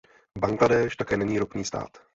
[0.39, 1.97] Bangladéš také není ropný stát.